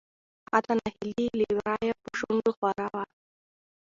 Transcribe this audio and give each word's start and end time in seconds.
حتا 0.53 0.73
نهيلي 0.81 1.27
له 1.39 1.45
ورايه 1.57 1.93
په 2.03 2.09
شنډو 2.19 2.51
خوره 2.57 2.87
وه. 2.93 3.03